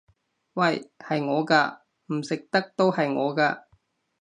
[0.55, 0.89] 喂！
[0.97, 1.77] 係我㗎！
[2.07, 3.65] 唔食得都係我㗎！